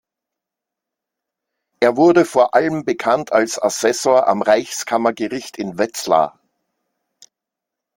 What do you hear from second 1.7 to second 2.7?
Er wurde vor